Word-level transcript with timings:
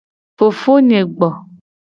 Fofonye 0.37 0.99
gbo. 1.15 1.29